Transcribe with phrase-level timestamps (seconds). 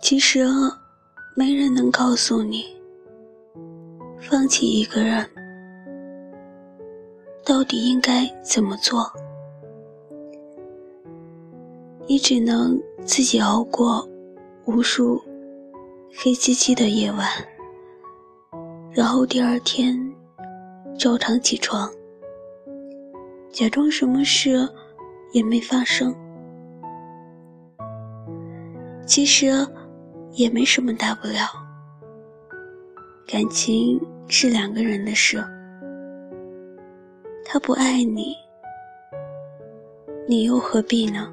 [0.00, 0.46] 其实
[1.36, 2.64] 没人能告诉你
[4.20, 5.28] 放弃一个人
[7.44, 9.12] 到底应该怎么做？
[12.06, 14.08] 你只能自己熬过
[14.64, 15.20] 无数
[16.16, 17.28] 黑漆漆的夜晚
[18.92, 19.98] 然后第二天
[20.96, 21.90] 照常起床
[23.50, 24.68] 假装什么事
[25.32, 26.14] 也没发生。
[29.06, 29.66] 其实。
[30.32, 31.48] 也没什么大不了，
[33.26, 35.42] 感情是两个人的事，
[37.42, 38.34] 他不爱你，
[40.28, 41.32] 你又何必呢？